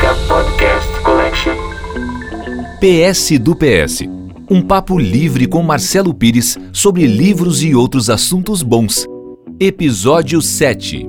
Música 0.00 0.28
Podcast 0.28 1.00
Collection. 1.04 1.54
PS 2.80 3.38
do 3.38 3.54
PS. 3.54 4.02
Um 4.50 4.62
papo 4.62 4.98
livre 4.98 5.46
com 5.46 5.62
Marcelo 5.62 6.14
Pires 6.14 6.56
sobre 6.72 7.06
livros 7.06 7.62
e 7.62 7.74
outros 7.74 8.08
assuntos 8.08 8.62
bons. 8.62 9.06
Episódio 9.58 10.40
7. 10.40 11.06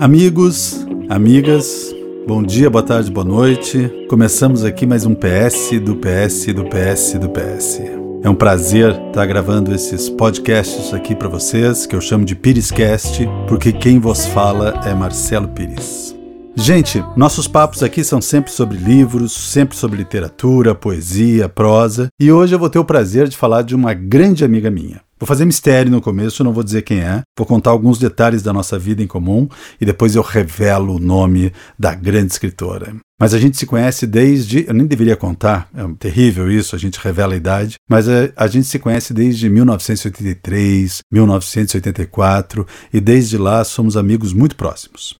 Amigos, 0.00 0.86
amigas, 1.08 1.94
bom 2.26 2.42
dia, 2.42 2.70
boa 2.70 2.82
tarde, 2.82 3.10
boa 3.10 3.26
noite. 3.26 3.90
Começamos 4.08 4.64
aqui 4.64 4.86
mais 4.86 5.04
um 5.04 5.14
PS 5.14 5.80
do 5.82 5.96
PS 5.96 6.46
do 6.54 6.64
PS 6.64 7.14
do 7.18 7.28
PS. 7.28 8.05
É 8.26 8.28
um 8.28 8.34
prazer 8.34 8.90
estar 9.06 9.24
gravando 9.24 9.72
esses 9.72 10.10
podcasts 10.10 10.92
aqui 10.92 11.14
para 11.14 11.28
vocês, 11.28 11.86
que 11.86 11.94
eu 11.94 12.00
chamo 12.00 12.24
de 12.24 12.34
Pirescast, 12.34 13.24
porque 13.46 13.72
quem 13.72 14.00
vos 14.00 14.26
fala 14.26 14.80
é 14.84 14.92
Marcelo 14.92 15.46
Pires. 15.46 16.12
Gente, 16.56 17.04
nossos 17.16 17.46
papos 17.46 17.84
aqui 17.84 18.02
são 18.02 18.20
sempre 18.20 18.50
sobre 18.50 18.78
livros, 18.78 19.30
sempre 19.30 19.76
sobre 19.76 19.98
literatura, 19.98 20.74
poesia, 20.74 21.48
prosa, 21.48 22.08
e 22.18 22.32
hoje 22.32 22.52
eu 22.52 22.58
vou 22.58 22.68
ter 22.68 22.80
o 22.80 22.84
prazer 22.84 23.28
de 23.28 23.36
falar 23.36 23.62
de 23.62 23.76
uma 23.76 23.94
grande 23.94 24.44
amiga 24.44 24.72
minha. 24.72 25.05
Vou 25.18 25.26
fazer 25.26 25.46
mistério 25.46 25.90
no 25.90 26.00
começo, 26.00 26.44
não 26.44 26.52
vou 26.52 26.62
dizer 26.62 26.82
quem 26.82 27.00
é, 27.00 27.22
vou 27.36 27.46
contar 27.46 27.70
alguns 27.70 27.98
detalhes 27.98 28.42
da 28.42 28.52
nossa 28.52 28.78
vida 28.78 29.02
em 29.02 29.06
comum 29.06 29.48
e 29.80 29.86
depois 29.86 30.14
eu 30.14 30.22
revelo 30.22 30.96
o 30.96 30.98
nome 30.98 31.52
da 31.78 31.94
grande 31.94 32.32
escritora. 32.32 32.94
Mas 33.18 33.32
a 33.32 33.38
gente 33.38 33.56
se 33.56 33.64
conhece 33.64 34.06
desde. 34.06 34.66
Eu 34.66 34.74
nem 34.74 34.86
deveria 34.86 35.16
contar, 35.16 35.70
é 35.74 35.82
terrível 35.98 36.50
isso, 36.50 36.76
a 36.76 36.78
gente 36.78 37.00
revela 37.00 37.32
a 37.32 37.36
idade, 37.36 37.76
mas 37.88 38.06
a, 38.08 38.30
a 38.36 38.46
gente 38.46 38.66
se 38.66 38.78
conhece 38.78 39.14
desde 39.14 39.48
1983, 39.48 40.98
1984 41.10 42.66
e 42.92 43.00
desde 43.00 43.38
lá 43.38 43.64
somos 43.64 43.96
amigos 43.96 44.34
muito 44.34 44.54
próximos. 44.54 45.14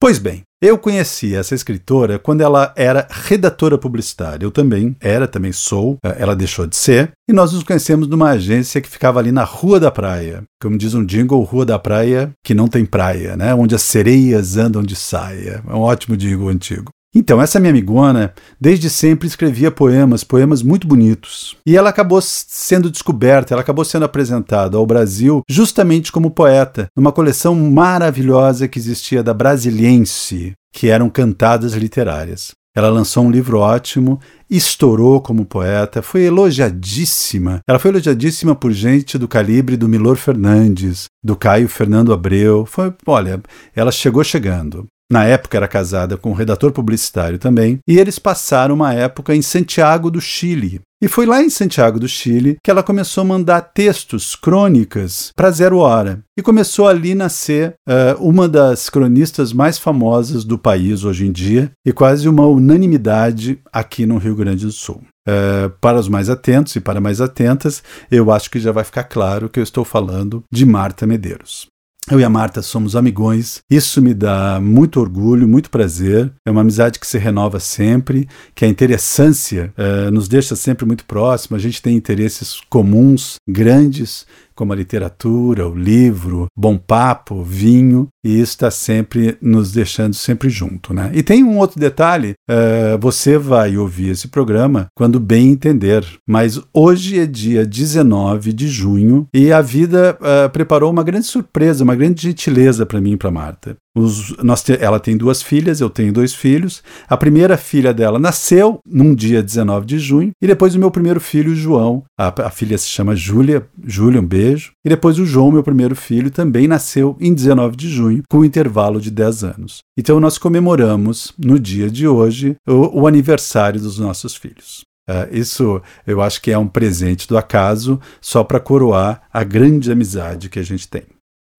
Pois 0.00 0.18
bem, 0.18 0.42
eu 0.62 0.78
conheci 0.78 1.34
essa 1.34 1.56
escritora 1.56 2.20
quando 2.20 2.40
ela 2.40 2.72
era 2.76 3.08
redatora 3.10 3.76
publicitária. 3.76 4.44
Eu 4.46 4.52
também 4.52 4.94
era, 5.00 5.26
também 5.26 5.50
sou. 5.50 5.96
Eh, 6.04 6.16
ela 6.20 6.36
deixou 6.36 6.68
de 6.68 6.76
ser. 6.76 7.10
E 7.28 7.32
nós 7.32 7.52
nos 7.52 7.64
conhecemos 7.64 8.06
numa 8.06 8.30
agência 8.30 8.80
que 8.80 8.88
ficava 8.88 9.18
ali 9.18 9.32
na 9.32 9.42
Rua 9.42 9.80
da 9.80 9.90
Praia. 9.90 10.44
Como 10.62 10.78
diz 10.78 10.94
um 10.94 11.04
jingle, 11.04 11.42
Rua 11.42 11.66
da 11.66 11.80
Praia 11.80 12.30
que 12.44 12.54
não 12.54 12.68
tem 12.68 12.86
praia, 12.86 13.36
né? 13.36 13.52
Onde 13.52 13.74
as 13.74 13.82
sereias 13.82 14.56
andam 14.56 14.84
de 14.84 14.94
saia. 14.94 15.64
É 15.68 15.74
um 15.74 15.80
ótimo 15.80 16.16
jingle 16.16 16.48
antigo. 16.48 16.92
Então, 17.14 17.42
essa 17.42 17.60
minha 17.60 17.70
amigona, 17.70 18.32
desde 18.58 18.88
sempre 18.88 19.28
escrevia 19.28 19.70
poemas, 19.70 20.24
poemas 20.24 20.62
muito 20.62 20.86
bonitos. 20.86 21.56
E 21.66 21.76
ela 21.76 21.90
acabou 21.90 22.20
sendo 22.22 22.90
descoberta, 22.90 23.52
ela 23.52 23.60
acabou 23.60 23.84
sendo 23.84 24.06
apresentada 24.06 24.78
ao 24.78 24.86
Brasil 24.86 25.42
justamente 25.46 26.10
como 26.10 26.30
poeta, 26.30 26.86
numa 26.96 27.12
coleção 27.12 27.54
maravilhosa 27.54 28.66
que 28.66 28.78
existia 28.78 29.22
da 29.22 29.34
Brasiliense, 29.34 30.54
que 30.72 30.88
eram 30.88 31.10
cantadas 31.10 31.74
literárias. 31.74 32.52
Ela 32.74 32.88
lançou 32.88 33.24
um 33.24 33.30
livro 33.30 33.58
ótimo, 33.58 34.18
estourou 34.48 35.20
como 35.20 35.44
poeta, 35.44 36.00
foi 36.00 36.22
elogiadíssima. 36.22 37.60
Ela 37.68 37.78
foi 37.78 37.90
elogiadíssima 37.90 38.54
por 38.54 38.72
gente 38.72 39.18
do 39.18 39.28
calibre 39.28 39.76
do 39.76 39.86
Milor 39.86 40.16
Fernandes, 40.16 41.04
do 41.22 41.36
Caio 41.36 41.68
Fernando 41.68 42.14
Abreu. 42.14 42.64
Foi, 42.64 42.94
olha, 43.06 43.42
ela 43.76 43.92
chegou 43.92 44.24
chegando. 44.24 44.86
Na 45.12 45.26
época 45.26 45.58
era 45.58 45.68
casada 45.68 46.16
com 46.16 46.30
um 46.30 46.34
redator 46.34 46.72
publicitário 46.72 47.38
também, 47.38 47.80
e 47.86 47.98
eles 47.98 48.18
passaram 48.18 48.74
uma 48.74 48.94
época 48.94 49.36
em 49.36 49.42
Santiago 49.42 50.10
do 50.10 50.22
Chile. 50.22 50.80
E 51.02 51.06
foi 51.06 51.26
lá 51.26 51.42
em 51.42 51.50
Santiago 51.50 52.00
do 52.00 52.08
Chile 52.08 52.56
que 52.64 52.70
ela 52.70 52.82
começou 52.82 53.20
a 53.20 53.26
mandar 53.26 53.60
textos, 53.60 54.34
crônicas, 54.34 55.30
para 55.36 55.50
Zero 55.50 55.80
Hora. 55.80 56.20
E 56.34 56.40
começou 56.40 56.88
ali 56.88 57.12
a 57.12 57.16
nascer 57.16 57.74
uh, 57.86 58.26
uma 58.26 58.48
das 58.48 58.88
cronistas 58.88 59.52
mais 59.52 59.76
famosas 59.76 60.44
do 60.44 60.56
país 60.56 61.04
hoje 61.04 61.26
em 61.26 61.32
dia, 61.32 61.70
e 61.84 61.92
quase 61.92 62.26
uma 62.26 62.46
unanimidade 62.46 63.58
aqui 63.70 64.06
no 64.06 64.16
Rio 64.16 64.34
Grande 64.34 64.64
do 64.64 64.72
Sul. 64.72 65.02
Uh, 65.28 65.68
para 65.78 65.98
os 66.00 66.08
mais 66.08 66.30
atentos 66.30 66.74
e 66.74 66.80
para 66.80 67.02
mais 67.02 67.20
atentas, 67.20 67.82
eu 68.10 68.32
acho 68.32 68.50
que 68.50 68.58
já 68.58 68.72
vai 68.72 68.82
ficar 68.82 69.04
claro 69.04 69.50
que 69.50 69.60
eu 69.60 69.62
estou 69.62 69.84
falando 69.84 70.42
de 70.50 70.64
Marta 70.64 71.06
Medeiros. 71.06 71.70
Eu 72.10 72.18
e 72.18 72.24
a 72.24 72.28
Marta 72.28 72.62
somos 72.62 72.96
amigões, 72.96 73.62
isso 73.70 74.02
me 74.02 74.12
dá 74.12 74.58
muito 74.60 74.98
orgulho, 74.98 75.46
muito 75.46 75.70
prazer. 75.70 76.32
É 76.44 76.50
uma 76.50 76.62
amizade 76.62 76.98
que 76.98 77.06
se 77.06 77.16
renova 77.16 77.60
sempre, 77.60 78.28
que 78.56 78.64
a 78.64 78.68
interessância 78.68 79.72
uh, 79.78 80.10
nos 80.10 80.26
deixa 80.26 80.56
sempre 80.56 80.84
muito 80.84 81.04
próximos. 81.04 81.60
A 81.60 81.62
gente 81.62 81.80
tem 81.80 81.96
interesses 81.96 82.60
comuns, 82.68 83.36
grandes, 83.48 84.26
como 84.54 84.72
a 84.72 84.76
literatura, 84.76 85.68
o 85.68 85.74
livro, 85.74 86.46
bom 86.56 86.76
papo, 86.76 87.42
vinho, 87.42 88.08
e 88.24 88.40
isso 88.40 88.52
está 88.52 88.70
sempre 88.70 89.36
nos 89.40 89.72
deixando 89.72 90.14
sempre 90.14 90.48
junto, 90.48 90.94
né? 90.94 91.10
E 91.14 91.22
tem 91.22 91.42
um 91.42 91.58
outro 91.58 91.80
detalhe: 91.80 92.34
uh, 92.48 92.98
você 93.00 93.38
vai 93.38 93.76
ouvir 93.76 94.10
esse 94.10 94.28
programa 94.28 94.86
quando 94.94 95.18
bem 95.18 95.50
entender, 95.50 96.04
mas 96.28 96.60
hoje 96.72 97.18
é 97.18 97.26
dia 97.26 97.66
19 97.66 98.52
de 98.52 98.68
junho 98.68 99.26
e 99.34 99.52
a 99.52 99.60
vida 99.60 100.16
uh, 100.20 100.50
preparou 100.50 100.90
uma 100.90 101.02
grande 101.02 101.26
surpresa, 101.26 101.84
uma 101.84 101.96
grande 101.96 102.22
gentileza 102.22 102.86
para 102.86 103.00
mim 103.00 103.12
e 103.12 103.16
para 103.16 103.30
Marta. 103.30 103.76
Os, 103.96 104.36
nós 104.38 104.62
te, 104.62 104.72
ela 104.80 104.98
tem 104.98 105.16
duas 105.16 105.42
filhas, 105.42 105.80
eu 105.80 105.90
tenho 105.90 106.12
dois 106.12 106.34
filhos. 106.34 106.82
A 107.08 107.16
primeira 107.16 107.56
filha 107.56 107.92
dela 107.92 108.18
nasceu 108.18 108.80
num 108.86 109.14
dia 109.14 109.42
19 109.42 109.86
de 109.86 109.98
junho, 109.98 110.30
e 110.40 110.46
depois 110.46 110.74
o 110.74 110.78
meu 110.78 110.90
primeiro 110.90 111.20
filho, 111.20 111.54
João. 111.54 112.04
A, 112.18 112.46
a 112.46 112.50
filha 112.50 112.78
se 112.78 112.88
chama 112.88 113.14
Júlia, 113.14 113.66
Júlia, 113.84 114.20
um 114.20 114.26
beijo. 114.26 114.72
E 114.84 114.88
depois 114.88 115.18
o 115.18 115.26
João, 115.26 115.52
meu 115.52 115.62
primeiro 115.62 115.94
filho, 115.94 116.30
também 116.30 116.66
nasceu 116.66 117.16
em 117.20 117.34
19 117.34 117.76
de 117.76 117.88
junho, 117.88 118.22
com 118.30 118.38
um 118.38 118.44
intervalo 118.44 119.00
de 119.00 119.10
10 119.10 119.44
anos. 119.44 119.78
Então 119.98 120.18
nós 120.18 120.38
comemoramos, 120.38 121.32
no 121.38 121.58
dia 121.58 121.90
de 121.90 122.08
hoje, 122.08 122.56
o, 122.66 123.02
o 123.02 123.06
aniversário 123.06 123.80
dos 123.80 123.98
nossos 123.98 124.34
filhos. 124.34 124.84
Uh, 125.08 125.26
isso 125.32 125.82
eu 126.06 126.22
acho 126.22 126.40
que 126.40 126.52
é 126.52 126.56
um 126.56 126.68
presente 126.68 127.26
do 127.26 127.36
acaso, 127.36 128.00
só 128.20 128.44
para 128.44 128.60
coroar 128.60 129.22
a 129.32 129.42
grande 129.42 129.90
amizade 129.90 130.48
que 130.48 130.58
a 130.58 130.62
gente 130.62 130.88
tem. 130.88 131.02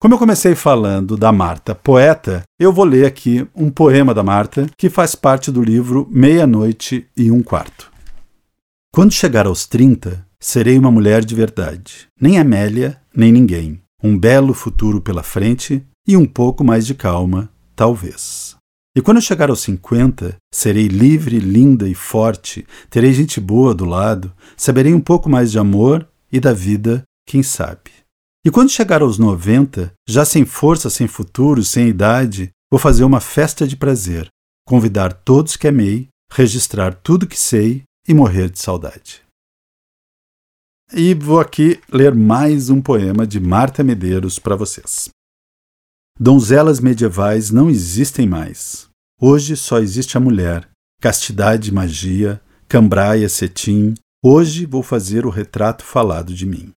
Como 0.04 0.12
eu 0.12 0.18
comecei 0.18 0.54
falando 0.54 1.16
da 1.16 1.32
Marta, 1.32 1.74
poeta, 1.74 2.42
eu 2.60 2.70
vou 2.70 2.84
ler 2.84 3.06
aqui 3.06 3.48
um 3.56 3.70
poema 3.70 4.12
da 4.12 4.22
Marta 4.22 4.66
que 4.76 4.90
faz 4.90 5.14
parte 5.14 5.50
do 5.50 5.62
livro 5.62 6.06
Meia-Noite 6.10 7.06
e 7.16 7.30
um 7.30 7.42
Quarto. 7.42 7.90
Quando 8.92 9.14
chegar 9.14 9.46
aos 9.46 9.64
30, 9.64 10.22
serei 10.38 10.76
uma 10.76 10.90
mulher 10.90 11.24
de 11.24 11.34
verdade. 11.34 12.06
Nem 12.20 12.38
Amélia, 12.38 13.00
nem 13.16 13.32
ninguém. 13.32 13.80
Um 14.02 14.18
belo 14.18 14.52
futuro 14.52 15.00
pela 15.00 15.22
frente 15.22 15.82
e 16.06 16.18
um 16.18 16.26
pouco 16.26 16.62
mais 16.62 16.86
de 16.86 16.94
calma, 16.94 17.48
talvez. 17.74 18.56
E 18.94 19.00
quando 19.00 19.16
eu 19.16 19.22
chegar 19.22 19.48
aos 19.48 19.60
50, 19.60 20.36
serei 20.52 20.86
livre, 20.86 21.38
linda 21.38 21.88
e 21.88 21.94
forte, 21.94 22.66
terei 22.90 23.14
gente 23.14 23.40
boa 23.40 23.74
do 23.74 23.86
lado, 23.86 24.30
saberei 24.54 24.92
um 24.92 25.00
pouco 25.00 25.30
mais 25.30 25.50
de 25.50 25.58
amor 25.58 26.06
e 26.30 26.38
da 26.38 26.52
vida, 26.52 27.04
quem 27.26 27.42
sabe. 27.42 28.03
E 28.44 28.50
quando 28.50 28.68
chegar 28.68 29.00
aos 29.00 29.16
90, 29.16 29.92
já 30.06 30.22
sem 30.22 30.44
força, 30.44 30.90
sem 30.90 31.08
futuro, 31.08 31.64
sem 31.64 31.88
idade, 31.88 32.50
vou 32.70 32.78
fazer 32.78 33.02
uma 33.02 33.18
festa 33.18 33.66
de 33.66 33.74
prazer, 33.74 34.28
convidar 34.66 35.14
todos 35.14 35.56
que 35.56 35.66
amei, 35.66 36.08
registrar 36.30 36.94
tudo 36.94 37.26
que 37.26 37.38
sei 37.38 37.84
e 38.06 38.12
morrer 38.12 38.50
de 38.50 38.58
saudade. 38.58 39.22
E 40.92 41.14
vou 41.14 41.40
aqui 41.40 41.80
ler 41.90 42.14
mais 42.14 42.68
um 42.68 42.82
poema 42.82 43.26
de 43.26 43.40
Marta 43.40 43.82
Medeiros 43.82 44.38
para 44.38 44.54
vocês. 44.54 45.08
Donzelas 46.20 46.80
medievais 46.80 47.50
não 47.50 47.70
existem 47.70 48.28
mais. 48.28 48.88
Hoje 49.18 49.56
só 49.56 49.78
existe 49.78 50.18
a 50.18 50.20
mulher, 50.20 50.68
castidade 51.00 51.72
magia, 51.72 52.40
cambraia, 52.68 53.28
cetim. 53.28 53.94
Hoje 54.22 54.66
vou 54.66 54.82
fazer 54.82 55.24
o 55.24 55.30
retrato 55.30 55.82
falado 55.82 56.34
de 56.34 56.44
mim. 56.44 56.70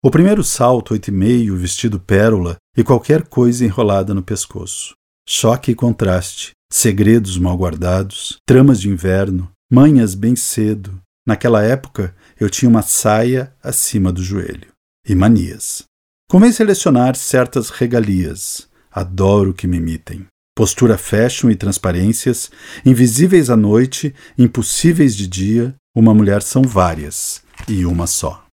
O 0.00 0.12
primeiro 0.12 0.44
salto, 0.44 0.92
oito 0.92 1.08
e 1.08 1.10
meio, 1.10 1.56
vestido 1.56 1.98
pérola 1.98 2.56
e 2.76 2.84
qualquer 2.84 3.26
coisa 3.26 3.64
enrolada 3.64 4.14
no 4.14 4.22
pescoço. 4.22 4.94
Choque 5.28 5.72
e 5.72 5.74
contraste, 5.74 6.52
segredos 6.72 7.36
mal 7.36 7.56
guardados, 7.56 8.36
tramas 8.46 8.80
de 8.80 8.88
inverno, 8.88 9.50
manhas 9.68 10.14
bem 10.14 10.36
cedo. 10.36 11.00
Naquela 11.26 11.64
época, 11.64 12.14
eu 12.38 12.48
tinha 12.48 12.68
uma 12.68 12.80
saia 12.80 13.52
acima 13.60 14.12
do 14.12 14.22
joelho. 14.22 14.68
E 15.04 15.16
manias. 15.16 15.82
Convém 16.30 16.52
selecionar 16.52 17.16
certas 17.16 17.68
regalias. 17.68 18.68
Adoro 18.92 19.52
que 19.52 19.66
me 19.66 19.78
imitem. 19.78 20.26
Postura 20.54 20.96
fashion 20.96 21.50
e 21.50 21.56
transparências, 21.56 22.52
invisíveis 22.86 23.50
à 23.50 23.56
noite, 23.56 24.14
impossíveis 24.38 25.16
de 25.16 25.26
dia, 25.26 25.74
uma 25.92 26.14
mulher 26.14 26.40
são 26.40 26.62
várias, 26.62 27.42
e 27.68 27.84
uma 27.84 28.06
só. 28.06 28.47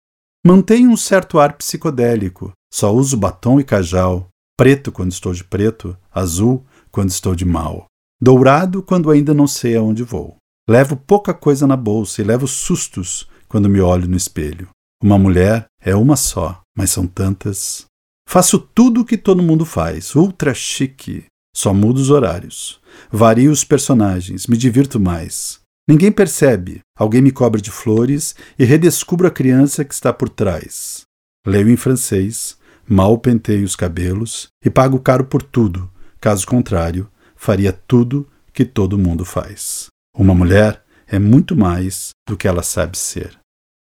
Mantenho 0.43 0.89
um 0.89 0.97
certo 0.97 1.37
ar 1.39 1.53
psicodélico. 1.53 2.51
Só 2.73 2.91
uso 2.91 3.15
batom 3.15 3.59
e 3.59 3.63
cajal. 3.63 4.27
Preto 4.57 4.91
quando 4.91 5.11
estou 5.11 5.33
de 5.33 5.43
preto, 5.43 5.95
azul 6.11 6.65
quando 6.91 7.09
estou 7.09 7.35
de 7.35 7.45
mal. 7.45 7.85
Dourado 8.19 8.81
quando 8.81 9.11
ainda 9.11 9.35
não 9.35 9.45
sei 9.45 9.75
aonde 9.75 10.01
vou. 10.01 10.37
Levo 10.67 10.95
pouca 10.95 11.31
coisa 11.31 11.67
na 11.67 11.75
bolsa 11.75 12.21
e 12.21 12.25
levo 12.25 12.47
sustos 12.47 13.29
quando 13.47 13.69
me 13.69 13.79
olho 13.81 14.07
no 14.07 14.17
espelho. 14.17 14.69
Uma 15.03 15.19
mulher 15.19 15.65
é 15.79 15.95
uma 15.95 16.15
só, 16.15 16.61
mas 16.75 16.89
são 16.89 17.05
tantas. 17.05 17.85
Faço 18.27 18.57
tudo 18.57 19.01
o 19.01 19.05
que 19.05 19.17
todo 19.17 19.43
mundo 19.43 19.65
faz, 19.65 20.15
ultra 20.15 20.55
chique. 20.55 21.25
Só 21.55 21.71
mudo 21.73 21.97
os 21.97 22.09
horários. 22.09 22.79
Vario 23.11 23.51
os 23.51 23.63
personagens, 23.63 24.47
me 24.47 24.57
divirto 24.57 24.99
mais. 24.99 25.60
Ninguém 25.87 26.11
percebe. 26.11 26.81
Alguém 26.97 27.21
me 27.21 27.31
cobre 27.31 27.61
de 27.61 27.71
flores 27.71 28.35
e 28.57 28.63
redescubro 28.63 29.27
a 29.27 29.31
criança 29.31 29.83
que 29.83 29.93
está 29.93 30.13
por 30.13 30.29
trás. 30.29 31.01
Leio 31.45 31.69
em 31.69 31.75
francês, 31.75 32.57
mal 32.87 33.17
penteio 33.17 33.65
os 33.65 33.75
cabelos 33.75 34.47
e 34.63 34.69
pago 34.69 34.99
caro 34.99 35.25
por 35.25 35.41
tudo. 35.41 35.89
Caso 36.19 36.45
contrário, 36.45 37.09
faria 37.35 37.73
tudo 37.73 38.27
que 38.53 38.63
todo 38.63 38.97
mundo 38.97 39.25
faz. 39.25 39.87
Uma 40.15 40.35
mulher 40.35 40.83
é 41.07 41.17
muito 41.17 41.55
mais 41.55 42.09
do 42.27 42.37
que 42.37 42.47
ela 42.47 42.63
sabe 42.63 42.97
ser. 42.97 43.37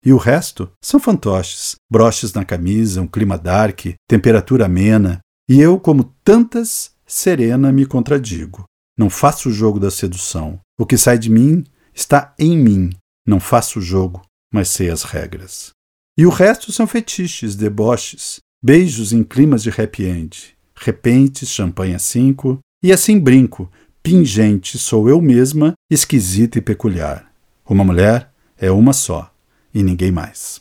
E 0.05 0.13
o 0.13 0.19
resto 0.19 0.71
são 0.85 1.01
fantoches, 1.01 1.75
broches 1.91 2.33
na 2.33 2.45
camisa, 2.45 3.01
um 3.01 3.09
clima 3.09 3.37
dark, 3.37 3.87
temperatura 4.09 4.67
amena, 4.67 5.19
e 5.49 5.61
eu, 5.61 5.81
como 5.81 6.13
tantas, 6.23 6.93
serena, 7.07 7.73
me 7.73 7.87
contradigo. 7.87 8.65
Não 8.99 9.09
faço 9.09 9.49
o 9.49 9.53
jogo 9.53 9.81
da 9.81 9.91
sedução. 9.91 10.61
O 10.79 10.85
que 10.85 10.99
sai 10.99 11.19
de 11.19 11.31
mim 11.31 11.65
está 11.97 12.35
em 12.39 12.57
mim. 12.57 12.91
Não 13.27 13.41
faço 13.41 13.79
o 13.79 13.83
jogo, 13.83 14.23
mas 14.53 14.69
sei 14.69 14.91
as 14.91 15.03
regras. 15.03 15.71
E 16.19 16.27
o 16.27 16.31
resto 16.31 16.71
são 16.71 16.87
fetiches, 16.87 17.57
deboches, 17.57 18.39
beijos 18.63 19.13
em 19.13 19.25
climas 19.25 19.63
de 19.63 19.71
happy 19.71 20.05
end, 20.05 20.57
repentes, 20.77 21.49
champanhe 21.49 21.99
cinco, 21.99 22.59
e 22.83 22.93
assim 22.93 23.19
brinco, 23.19 23.71
pingente 24.03 24.79
sou 24.79 25.09
eu 25.09 25.21
mesma, 25.21 25.73
esquisita 25.91 26.59
e 26.59 26.63
peculiar. 26.63 27.33
Uma 27.69 27.83
mulher 27.83 28.31
é 28.57 28.71
uma 28.71 28.93
só, 28.93 29.33
e 29.75 29.83
ninguém 29.83 30.13
mais. 30.13 30.61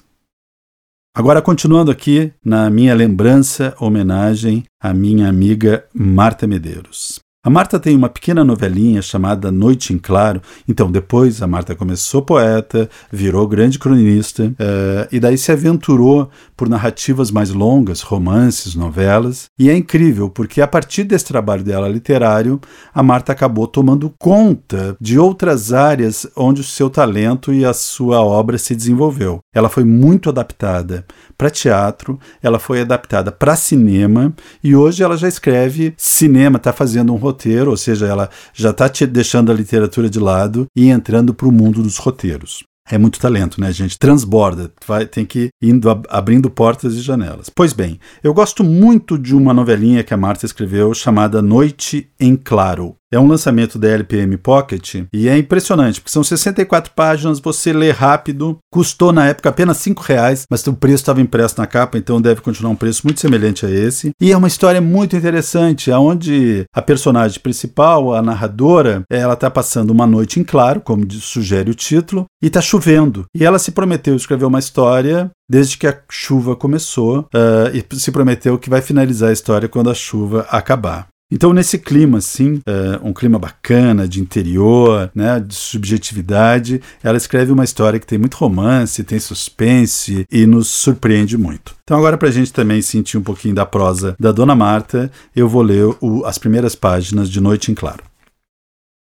Agora, 1.15 1.41
continuando 1.41 1.91
aqui 1.91 2.33
na 2.43 2.69
minha 2.69 2.93
lembrança, 2.93 3.73
homenagem 3.79 4.65
à 4.81 4.93
minha 4.93 5.29
amiga 5.29 5.87
Marta 5.93 6.45
Medeiros. 6.45 7.19
A 7.45 7.49
Marta 7.51 7.79
tem 7.79 7.95
uma 7.95 8.09
pequena 8.09 8.43
novelinha 8.43 9.03
chamada 9.03 9.51
Noite 9.51 9.93
em 9.93 9.99
Claro. 9.99 10.41
Então, 10.67 10.89
depois 10.91 11.43
a 11.43 11.47
Marta 11.47 11.75
começou 11.75 12.23
poeta, 12.23 12.89
virou 13.11 13.47
grande 13.47 13.77
cronista 13.77 14.45
uh, 14.45 15.07
e 15.11 15.19
daí 15.19 15.37
se 15.37 15.51
aventurou 15.51 16.27
por 16.57 16.67
narrativas 16.67 17.29
mais 17.29 17.51
longas, 17.51 18.01
romances, 18.01 18.73
novelas. 18.73 19.45
E 19.59 19.69
é 19.69 19.77
incrível 19.77 20.27
porque 20.27 20.59
a 20.59 20.65
partir 20.65 21.03
desse 21.03 21.25
trabalho 21.25 21.63
dela 21.63 21.87
literário, 21.87 22.59
a 22.91 23.03
Marta 23.03 23.31
acabou 23.31 23.67
tomando 23.67 24.11
conta 24.17 24.97
de 24.99 25.19
outras 25.19 25.71
áreas 25.71 26.25
onde 26.35 26.61
o 26.61 26.63
seu 26.63 26.89
talento 26.89 27.53
e 27.53 27.63
a 27.63 27.73
sua 27.73 28.21
obra 28.21 28.57
se 28.57 28.75
desenvolveu. 28.75 29.37
Ela 29.53 29.69
foi 29.69 29.83
muito 29.83 30.29
adaptada 30.29 31.05
para 31.37 31.51
teatro, 31.51 32.19
ela 32.41 32.57
foi 32.57 32.81
adaptada 32.81 33.31
para 33.31 33.55
cinema 33.55 34.33
e 34.63 34.75
hoje 34.75 35.03
ela 35.03 35.15
já 35.15 35.27
escreve 35.27 35.93
cinema, 35.95 36.57
está 36.57 36.73
fazendo 36.73 37.13
um 37.13 37.17
roteiro, 37.17 37.34
ou 37.71 37.77
seja, 37.77 38.07
ela 38.07 38.29
já 38.53 38.71
está 38.71 38.87
deixando 39.07 39.51
a 39.51 39.55
literatura 39.55 40.09
de 40.09 40.19
lado 40.19 40.65
e 40.75 40.89
entrando 40.89 41.33
para 41.33 41.47
o 41.47 41.51
mundo 41.51 41.83
dos 41.83 41.97
roteiros. 41.97 42.63
É 42.87 42.99
muito 42.99 43.19
talento, 43.19 43.59
né, 43.59 43.71
gente? 43.71 43.97
Transborda, 43.97 44.71
vai, 44.85 45.07
tem 45.07 45.25
que 45.25 45.49
ir 45.59 45.69
indo, 45.69 45.89
abrindo 46.07 46.51
portas 46.51 46.93
e 46.93 47.01
janelas. 47.01 47.49
Pois 47.49 47.73
bem, 47.73 47.99
eu 48.23 48.31
gosto 48.31 48.63
muito 48.63 49.17
de 49.17 49.35
uma 49.35 49.55
novelinha 49.55 50.03
que 50.03 50.13
a 50.13 50.17
Marta 50.17 50.45
escreveu 50.45 50.93
chamada 50.93 51.41
Noite 51.41 52.07
em 52.19 52.35
Claro. 52.35 52.95
É 53.11 53.19
um 53.19 53.27
lançamento 53.27 53.77
da 53.77 53.87
LPM 53.87 54.35
Pocket 54.37 54.95
e 55.13 55.29
é 55.29 55.37
impressionante, 55.37 56.01
porque 56.01 56.11
são 56.11 56.23
64 56.23 56.91
páginas, 56.95 57.39
você 57.39 57.71
lê 57.71 57.91
rápido, 57.91 58.57
custou 58.71 59.13
na 59.13 59.27
época 59.27 59.49
apenas 59.49 59.77
5 59.77 60.01
reais, 60.01 60.45
mas 60.49 60.65
o 60.65 60.73
preço 60.73 60.95
estava 60.95 61.21
impresso 61.21 61.55
na 61.57 61.67
capa, 61.67 61.97
então 61.97 62.19
deve 62.19 62.41
continuar 62.41 62.71
um 62.71 62.75
preço 62.75 63.01
muito 63.05 63.21
semelhante 63.21 63.65
a 63.65 63.69
esse. 63.69 64.11
E 64.19 64.31
é 64.31 64.37
uma 64.37 64.47
história 64.47 64.81
muito 64.81 65.15
interessante, 65.15 65.91
onde 65.91 66.65
a 66.73 66.81
personagem 66.81 67.39
principal, 67.39 68.13
a 68.13 68.21
narradora, 68.21 69.03
ela 69.09 69.33
está 69.33 69.49
passando 69.51 69.91
uma 69.91 70.07
noite 70.07 70.39
em 70.39 70.43
claro, 70.43 70.81
como 70.81 71.09
sugere 71.13 71.69
o 71.69 71.75
título, 71.75 72.25
e 72.41 72.47
está 72.47 72.59
chovendo. 72.59 73.25
E 73.35 73.45
ela 73.45 73.59
se 73.59 73.71
prometeu 73.71 74.15
escrever 74.15 74.45
uma 74.45 74.59
história 74.59 75.31
desde 75.49 75.77
que 75.77 75.87
a 75.87 75.97
chuva 76.09 76.55
começou 76.55 77.19
uh, 77.19 77.69
e 77.73 77.99
se 77.99 78.11
prometeu 78.11 78.57
que 78.57 78.69
vai 78.69 78.81
finalizar 78.81 79.29
a 79.29 79.33
história 79.33 79.69
quando 79.69 79.89
a 79.89 79.93
chuva 79.93 80.45
acabar. 80.49 81.07
Então, 81.31 81.53
nesse 81.53 81.79
clima, 81.79 82.19
assim, 82.19 82.61
é, 82.67 82.99
um 83.01 83.11
clima 83.11 83.39
bacana, 83.39 84.07
de 84.07 84.21
interior, 84.21 85.11
né, 85.13 85.39
de 85.39 85.55
subjetividade, 85.55 86.81
ela 87.01 87.17
escreve 87.17 87.51
uma 87.51 87.63
história 87.63 87.99
que 87.99 88.05
tem 88.05 88.19
muito 88.19 88.35
romance, 88.35 89.03
tem 89.03 89.19
suspense 89.19 90.25
e 90.31 90.45
nos 90.45 90.67
surpreende 90.67 91.35
muito. 91.35 91.75
Então, 91.83 91.97
agora, 91.97 92.17
para 92.17 92.27
a 92.27 92.31
gente 92.31 92.53
também 92.53 92.81
sentir 92.81 93.17
um 93.17 93.23
pouquinho 93.23 93.55
da 93.55 93.65
prosa 93.65 94.15
da 94.19 94.31
Dona 94.31 94.55
Marta, 94.55 95.11
eu 95.35 95.49
vou 95.49 95.63
ler 95.63 95.95
o, 95.99 96.23
as 96.25 96.37
primeiras 96.37 96.75
páginas 96.75 97.27
de 97.29 97.41
Noite 97.41 97.71
em 97.71 97.75
Claro. 97.75 98.03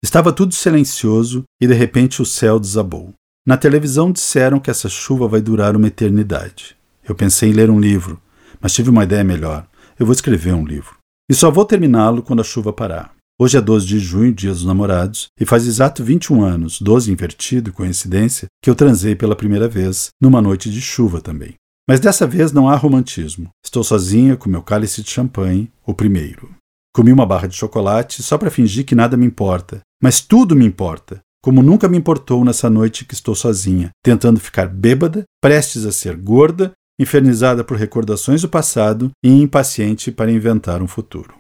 Estava 0.03 0.33
tudo 0.33 0.55
silencioso 0.55 1.45
e 1.61 1.67
de 1.67 1.75
repente 1.75 2.23
o 2.23 2.27
céu 2.27 2.61
desabou. 2.61 3.13
Na 3.47 3.57
televisão 3.57 4.13
disseram 4.13 4.61
que 4.61 4.71
essa 4.71 4.89
chuva 4.89 5.27
vai 5.27 5.41
durar 5.41 5.75
uma 5.77 5.89
eternidade. 5.89 6.77
Eu 7.07 7.15
pensei 7.15 7.51
em 7.51 7.53
ler 7.53 7.71
um 7.71 7.81
livro, 7.81 8.21
mas 8.61 8.73
tive 8.73 8.91
uma 8.91 9.03
ideia 9.03 9.25
melhor. 9.25 9.67
Eu 9.99 10.07
vou 10.07 10.13
escrever 10.13 10.55
um 10.55 10.65
livro. 10.65 11.04
E 11.29 11.33
só 11.33 11.51
vou 11.51 11.65
terminá-lo 11.65 12.23
quando 12.23 12.41
a 12.41 12.45
chuva 12.45 12.71
parar. 12.71 13.15
Hoje 13.39 13.57
é 13.57 13.61
12 13.61 13.87
de 13.87 13.99
junho, 13.99 14.33
dia 14.33 14.53
dos 14.53 14.65
namorados, 14.65 15.29
e 15.41 15.47
faz 15.47 15.67
exato 15.67 16.05
21 16.05 16.45
anos, 16.45 16.81
12 16.81 17.11
invertido, 17.11 17.73
coincidência, 17.73 18.47
que 18.63 18.69
eu 18.69 18.75
transei 18.75 19.17
pela 19.17 19.35
primeira 19.35 19.67
vez, 19.67 20.11
numa 20.21 20.43
noite 20.43 20.71
de 20.71 20.83
chuva 20.83 21.23
também. 21.23 21.55
Mas 21.89 21.99
dessa 21.99 22.27
vez 22.27 22.53
não 22.53 22.69
há 22.69 22.77
romantismo. 22.77 23.49
Estou 23.65 23.83
sozinha 23.83 24.37
com 24.37 24.51
meu 24.51 24.63
cálice 24.63 25.03
de 25.03 25.11
champanhe, 25.11 25.73
o 25.87 25.95
primeiro. 25.95 26.55
Comi 26.95 27.11
uma 27.11 27.27
barra 27.27 27.49
de 27.49 27.57
chocolate 27.57 28.23
só 28.23 28.37
para 28.37 28.51
fingir 28.51 28.85
que 28.85 28.95
nada 28.95 29.17
me 29.17 29.27
importa. 29.27 29.81
Mas 30.03 30.21
tudo 30.21 30.55
me 30.55 30.67
importa, 30.67 31.21
como 31.43 31.63
nunca 31.63 31.89
me 31.89 31.97
importou 31.97 32.45
nessa 32.45 32.69
noite 32.69 33.07
que 33.07 33.15
estou 33.15 33.35
sozinha, 33.35 33.91
tentando 34.03 34.39
ficar 34.39 34.69
bêbada, 34.69 35.25
prestes 35.41 35.87
a 35.87 35.93
ser 35.93 36.17
gorda 36.17 36.73
infernizada 36.99 37.65
por 37.65 37.77
recordações 37.77 38.43
do 38.43 38.49
passado 38.49 39.11
e 39.23 39.29
impaciente 39.29 40.13
para 40.13 40.31
inventar 40.31 40.83
um 40.83 40.87
futuro. 40.87 41.35